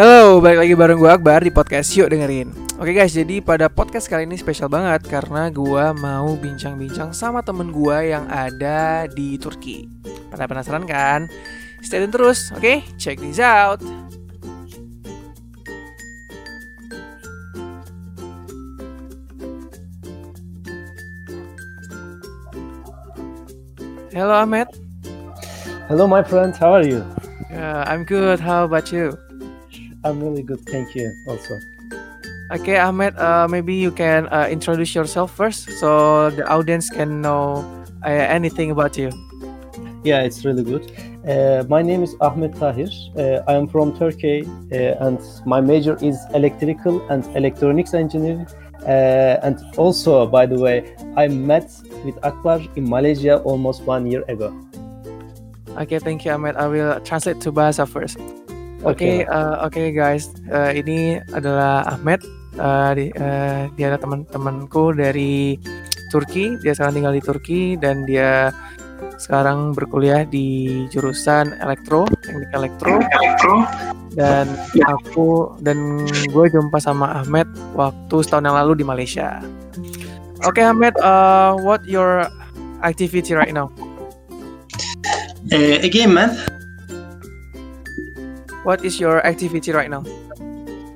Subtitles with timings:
[0.00, 2.48] Halo, balik lagi bareng gue Akbar di podcast Yuk Dengerin
[2.80, 7.68] Oke guys, jadi pada podcast kali ini spesial banget Karena gue mau bincang-bincang sama temen
[7.68, 9.84] gue yang ada di Turki
[10.32, 11.28] Pada penasaran kan?
[11.84, 12.80] Stay tune terus, oke?
[12.96, 13.84] Check this out
[24.16, 24.72] Hello Ahmed
[25.92, 26.56] Hello, my friend.
[26.56, 27.04] How are you?
[27.52, 29.12] Uh, I'm good, how about you?
[30.04, 30.60] I'm really good.
[30.66, 31.12] Thank you.
[31.28, 31.58] Also,
[32.50, 37.62] Okay, Ahmed, uh, maybe you can uh, introduce yourself first so the audience can know
[38.02, 39.10] uh, anything about you.
[40.02, 40.90] yeah, it's really good.
[41.28, 42.88] Uh, my name is Ahmet Tahir.
[43.14, 48.48] Uh, I am from Turkey, uh, and my major is electrical and electronics engineering.
[48.82, 51.70] Uh, and also, by the way, I met
[52.02, 54.50] with Akbar in Malaysia almost one year ago.
[55.78, 56.56] Okay, thank you, Ahmed.
[56.56, 58.18] I will translate to bahasa first.
[58.80, 59.16] Oke, Okay.
[59.28, 62.24] uh, oke guys, Uh, ini adalah Ahmed.
[62.56, 65.60] Uh, di- uh, dia adalah teman-temanku dari
[66.08, 66.56] Turki.
[66.64, 68.50] Dia sekarang tinggal di Turki dan dia
[69.20, 73.04] sekarang berkuliah di jurusan elektro, teknik elektro.
[74.16, 74.48] Dan
[74.88, 79.44] aku dan gue jumpa sama Ahmed waktu setahun yang lalu di Malaysia.
[80.48, 82.26] Oke, Ahmed, uh, what your
[82.80, 83.68] activity right now?
[85.52, 86.32] Uh, again, man.
[88.70, 90.04] What is your activity right now?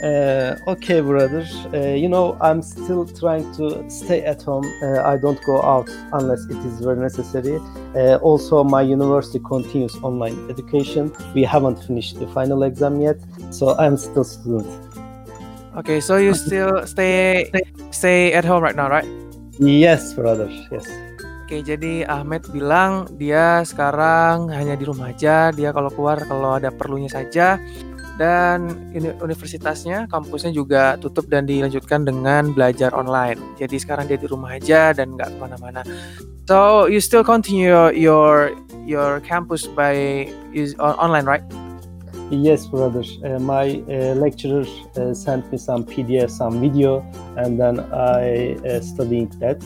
[0.00, 1.44] Uh, okay, brother.
[1.74, 4.64] Uh, you know, I'm still trying to stay at home.
[4.80, 7.58] Uh, I don't go out unless it is very necessary.
[7.96, 11.12] Uh, also, my university continues online education.
[11.34, 13.18] We haven't finished the final exam yet,
[13.50, 14.70] so I'm still student.
[15.76, 17.50] Okay, so you still stay
[17.90, 19.08] stay at home right now, right?
[19.58, 20.48] Yes, brother.
[20.70, 20.86] Yes.
[21.46, 25.54] Oke, jadi Ahmed bilang dia sekarang hanya di rumah aja.
[25.54, 27.62] Dia kalau keluar kalau ada perlunya saja.
[28.18, 33.38] Dan uni- universitasnya, kampusnya juga tutup dan dilanjutkan dengan belajar online.
[33.62, 35.86] Jadi sekarang dia di rumah aja dan nggak ke mana-mana.
[36.50, 38.50] So you still continue your
[38.82, 41.46] your campus by is on- online, right?
[42.34, 43.06] Yes, brother.
[43.22, 44.66] Uh, my uh, lecturer
[44.98, 47.06] uh, sent me some PDF, some video,
[47.38, 49.62] and then I uh, studying that.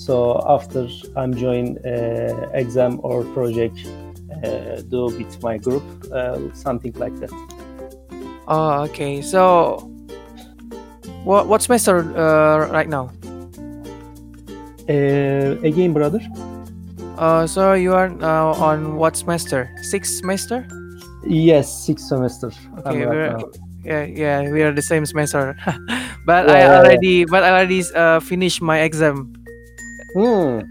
[0.00, 3.76] So after I'm join uh, exam or project,
[4.42, 7.28] uh, do with my group, uh, something like that.
[8.48, 9.20] Oh, okay.
[9.20, 9.84] So
[11.24, 13.12] what what semester uh, right now?
[14.88, 16.20] Uh, again, brother.
[17.20, 19.68] Uh, so you are now on what semester?
[19.82, 20.64] Sixth semester?
[21.28, 22.48] Yes, six semester.
[22.88, 23.44] Okay, right we're-
[23.84, 25.56] Yeah, yeah, we are the same semester.
[26.28, 26.80] but I Yeah.
[26.80, 29.32] already, but I already uh, finished my exam.
[30.14, 30.66] Hmm.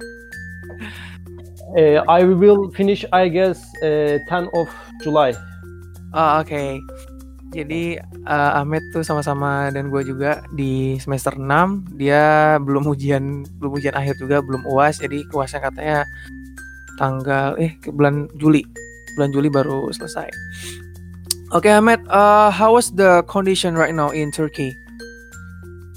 [1.78, 4.68] Uh, I will finish, I guess, uh, 10 of
[5.06, 5.38] July.
[6.12, 6.82] Ah, oke.
[7.50, 7.98] Jadi
[8.30, 13.98] uh, Ahmed tuh sama-sama dan gue juga di semester 6 Dia belum ujian belum ujian
[13.98, 15.02] akhir juga, belum UAS.
[15.02, 16.06] Jadi UASnya katanya
[17.02, 18.62] tanggal eh ke bulan Juli.
[19.18, 20.30] Bulan Juli baru selesai.
[21.50, 24.70] Oke Ahmed, uh, how was the condition right now in Turkey?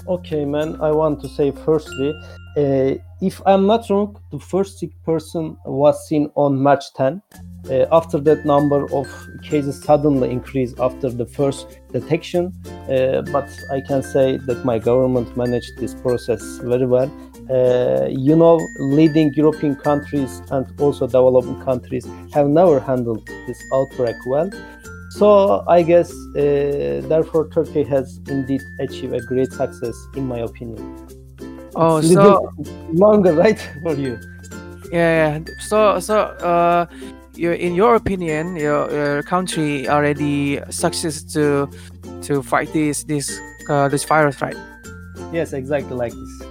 [0.09, 0.81] Okay, man.
[0.81, 2.11] I want to say firstly,
[2.57, 7.21] uh, if I'm not wrong, the first sick person was seen on March 10.
[7.69, 9.07] Uh, after that, number of
[9.41, 12.51] cases suddenly increased after the first detection.
[12.89, 17.09] Uh, but I can say that my government managed this process very well.
[17.49, 24.17] Uh, you know, leading European countries and also developing countries have never handled this outbreak
[24.27, 24.49] well.
[25.11, 31.22] So I guess uh, therefore Turkey has indeed achieved a great success in my opinion.
[31.75, 32.53] Oh, It's so
[32.91, 34.19] longer, right, for you?
[34.91, 35.53] Yeah, yeah.
[35.59, 36.85] So, so, uh,
[37.33, 41.67] you, in your opinion, your, your country already success to
[42.21, 43.31] to fight this this
[43.69, 44.55] uh, this virus, right?
[45.33, 46.47] Yes, exactly like this.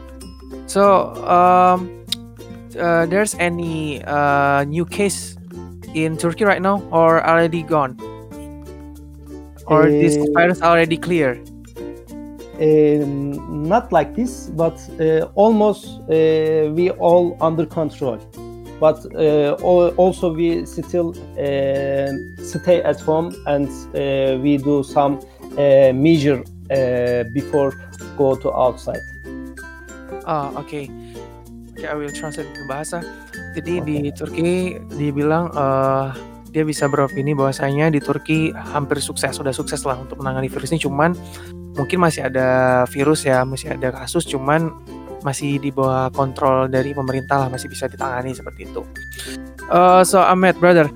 [0.67, 1.87] So, um,
[2.79, 5.37] uh, there's any uh, new case
[5.95, 7.95] in Turkey right now, or already gone,
[9.67, 11.39] or this Uh, virus already clear?
[12.61, 18.19] Um, not like this, but uh, almost uh, we all under control.
[18.79, 22.13] But uh, al- also we still uh,
[22.43, 25.21] stay at home and uh, we do some
[25.57, 27.73] uh, measure uh, before
[28.19, 29.01] go to outside.
[30.27, 30.87] Ah, oke.
[31.73, 33.01] Oke, I will translate ke bahasa.
[33.57, 36.07] Jadi di Turki dibilang eh,
[36.53, 40.85] dia bisa beropini bahwasanya di Turki hampir sukses, sudah sukses lah untuk menangani virus ini.
[40.85, 41.17] Cuman
[41.77, 44.73] mungkin masih ada virus ya, masih ada kasus, cuman
[45.23, 48.83] masih di bawah kontrol dari pemerintah lah, masih bisa ditangani seperti itu.
[49.71, 50.91] Uh, so Ahmed, brother,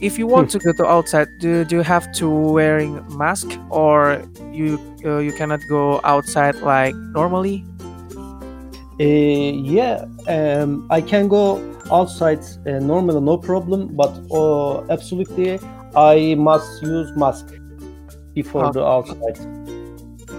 [0.00, 4.22] if you want to go to outside, do, do you have to wearing mask or
[4.52, 7.64] you uh, you cannot go outside like normally?
[9.00, 11.58] Uh, yeah, um, I can go
[11.90, 13.90] outside uh, normally, no problem.
[13.98, 15.58] But uh, absolutely,
[15.96, 17.50] I must use mask
[18.34, 19.38] before the outside.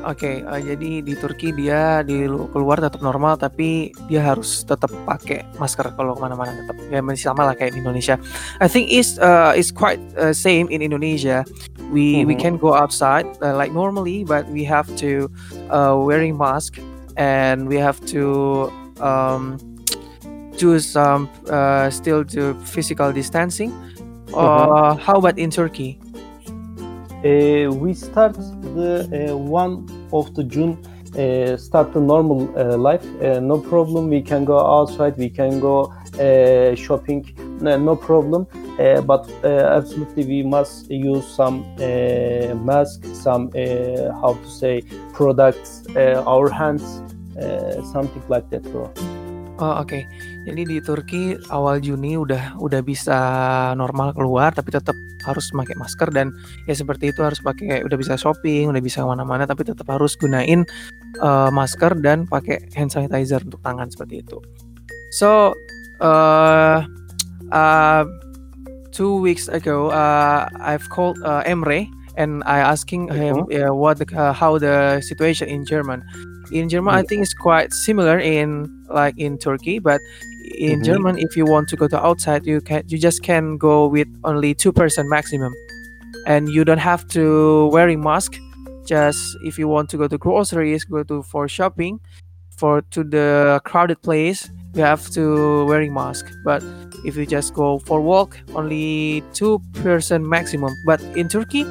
[0.05, 5.41] Oke, uh, jadi di Turki dia di keluar tetap normal tapi dia harus tetap pakai
[5.57, 8.21] masker kalau ke mana-mana tetap ya masih sama lah kayak di Indonesia.
[8.61, 11.41] I think is uh, is quite uh, same in Indonesia.
[11.89, 12.41] We we Mhm.
[12.41, 15.25] can go outside uh, like normally, but we have to
[15.73, 16.77] uh, wearing mask
[17.17, 18.69] and we have to
[19.01, 19.57] um,
[20.61, 23.73] do some uh, still do physical distancing.
[24.37, 25.97] Uh, how about in Turkey?
[27.25, 28.37] Uh, we start
[28.75, 30.77] the uh, one of the June.
[31.17, 33.05] Uh, start the normal uh, life.
[33.21, 34.09] Uh, no problem.
[34.09, 35.15] We can go outside.
[35.17, 37.23] We can go uh, shopping.
[37.61, 38.47] No, no problem.
[38.77, 41.63] Uh, but uh, absolutely, we must use some
[42.65, 43.49] mask, some
[44.21, 44.81] how to say
[45.13, 47.01] products, our hands,
[47.93, 48.91] something like that, bro.
[49.55, 50.03] Oh, oke.
[50.43, 53.17] Jadi di Turki awal Juni udah udah bisa
[53.79, 54.91] normal keluar tapi tetap
[55.23, 56.35] harus pakai masker dan
[56.67, 60.19] ya seperti itu harus pakai udah bisa shopping, udah bisa ke mana-mana tapi tetap harus
[60.19, 60.67] gunain
[61.23, 64.43] uh, masker dan pakai hand sanitizer untuk tangan seperti itu.
[65.15, 65.55] So,
[66.03, 66.83] uh,
[67.55, 68.03] uh,
[68.91, 71.87] two weeks ago, uh, I've called uh, Emre
[72.19, 76.03] and I asking him uh, what the, uh, how the situation in German.
[76.55, 79.99] In German, I think it's quite similar in like in Turkey, but
[80.57, 80.85] in Mhm.
[80.85, 84.07] German, if you want to go to outside, you can you just can go with
[84.23, 85.53] only two person maximum,
[86.25, 88.31] and you don't have to wearing mask.
[88.85, 91.99] Just if you want to go to groceries, go to for shopping,
[92.59, 96.25] for to the crowded place, you have to wearing mask.
[96.45, 96.63] But
[97.03, 100.71] if you just go for walk, only two person maximum.
[100.85, 101.65] But in Turkey,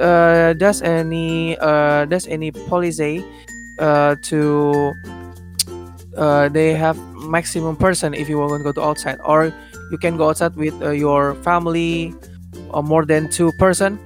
[0.00, 3.22] uh, does any uh, does any policy
[3.78, 4.92] uh, to
[6.16, 9.52] uh, they have maximum person if you want to go to outside or
[9.90, 12.14] you can go outside with uh, your family
[12.70, 13.98] or more than two person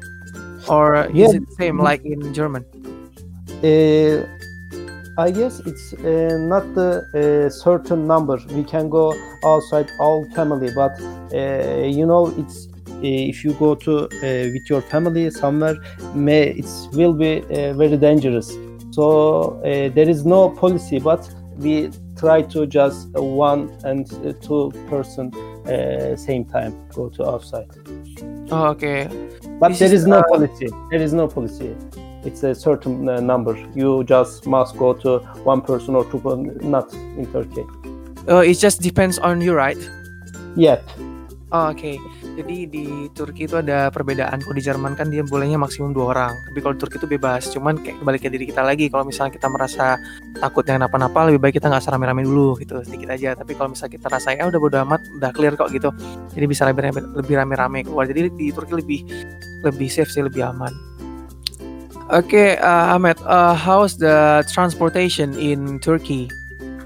[0.68, 1.26] or Yeah.
[1.26, 1.84] is it same Mhm.
[1.84, 2.64] like in german
[3.62, 4.24] Uh,
[5.18, 8.38] I guess it's uh, not the uh, certain number.
[8.50, 10.92] We can go outside all family, but
[11.34, 14.08] uh, you know, it's uh, if you go to uh,
[14.54, 15.76] with your family somewhere,
[16.14, 18.48] may it will be uh, very dangerous.
[18.98, 21.22] So uh, there is no policy, but
[21.56, 24.04] we try to just one and
[24.42, 25.32] two person
[25.68, 27.68] uh, same time go to outside.
[28.50, 29.06] oh, okay
[29.60, 30.68] But This there is, is no uh, policy.
[30.90, 31.76] There is no policy.
[32.24, 33.54] It's a certain uh, number.
[33.72, 37.64] You just must go to one person or two, person, not in Turkey.
[38.28, 39.78] uh, it just depends on you right
[40.56, 40.82] Yep.
[41.52, 41.98] Oh, Oke,
[42.38, 44.38] jadi di Turki itu ada perbedaan.
[44.38, 46.32] Kalau di Jerman kan dia bolehnya maksimum dua orang.
[46.46, 47.50] Tapi kalau di Turki itu bebas.
[47.50, 48.86] Cuman kayak kembali ke diri kita lagi.
[48.86, 49.98] Kalau misalnya kita merasa
[50.38, 53.34] takut dengan apa-apa, lebih baik kita nggak usah rame-rame dulu gitu, sedikit aja.
[53.34, 55.90] Tapi kalau misalnya kita rasa ya udah bodo amat, udah clear kok gitu.
[56.38, 58.06] Jadi bisa lebih rame, lebih rame-rame keluar.
[58.06, 59.00] Jadi di Turki lebih
[59.66, 60.70] lebih safe sih, lebih aman.
[62.14, 66.30] Oke, uh, Ahmed, uh, how's the transportation in Turkey?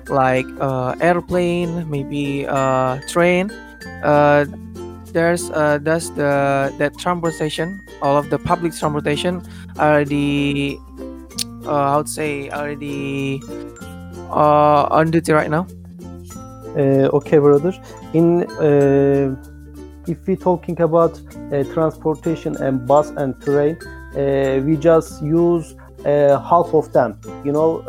[0.09, 3.53] Like uh, airplane, maybe uh, train.
[4.03, 4.49] Uh,
[5.13, 9.43] there's uh, the that transportation, all of the public transportation
[9.79, 10.79] already,
[11.67, 13.41] uh, how to say, already
[14.31, 15.67] uh, on duty right now.
[16.77, 17.73] Uh, okay, brother.
[18.15, 19.37] In uh,
[20.07, 21.21] if we talking about
[21.53, 23.77] uh, transportation and bus and train,
[24.17, 27.19] uh, we just use uh, half of them.
[27.45, 27.83] You know,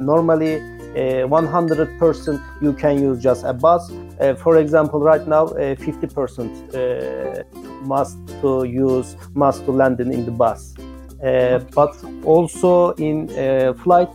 [0.00, 0.60] normally.
[0.88, 3.88] Uh, 100% you can use just a bus
[4.20, 7.42] uh, for example right now uh, 50% uh,
[7.86, 10.74] must to use must to land in, the bus.
[11.24, 14.08] Uh, but also in uh, flight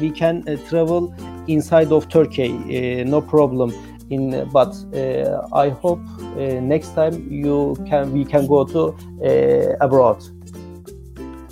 [0.00, 1.14] we can uh, travel
[1.46, 3.72] inside of turkey uh, no problem.
[4.10, 9.84] In but uh, i hope uh, next time you can we can go to uh,
[9.84, 10.24] abroad.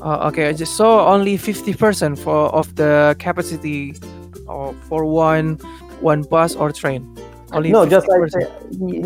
[0.00, 3.94] Uh, okay, just so only fifty percent for of the capacity,
[4.48, 5.58] uh, for one
[6.00, 7.02] one bus or train.
[7.56, 8.46] Only no just I say,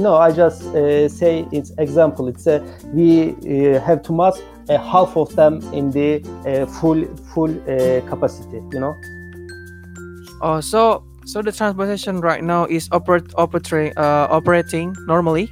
[0.06, 2.26] no i just uh, say it's example.
[2.26, 2.58] It's uh,
[2.92, 8.00] we uh, have to must uh, half of them in the uh, full full uh,
[8.10, 8.96] capacity you know?
[10.42, 15.48] Oh, so so the transportation right now is operate operating uh, operating normally.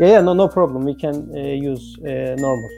[0.00, 0.84] yeah yeah no no problem.
[0.84, 2.70] We can uh, use uh, normal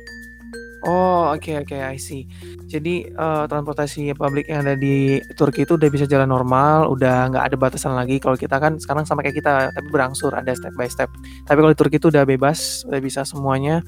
[0.87, 2.31] Oh, oke okay, oke, okay, I see.
[2.71, 7.45] Jadi uh, transportasi publik yang ada di Turki itu udah bisa jalan normal, udah nggak
[7.50, 8.23] ada batasan lagi.
[8.23, 11.11] Kalau kita kan sekarang sama kayak kita, tapi berangsur ada step by step.
[11.43, 13.83] Tapi kalau di Turki itu udah bebas, udah bisa semuanya.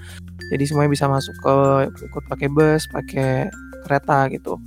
[0.50, 1.54] Jadi semuanya bisa masuk ke
[2.10, 3.46] ikut pakai bus, pakai
[3.86, 4.58] kereta gitu.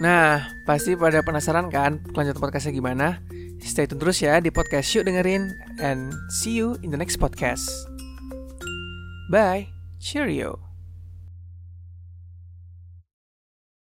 [0.00, 3.20] Nah, pasti pada penasaran kan kelanjutan podcastnya gimana?
[3.60, 6.10] Stay tune terus ya di podcast Yuk dengerin and
[6.42, 7.68] see you in the next podcast.
[9.30, 9.70] Bye.
[10.02, 10.71] Cheerio.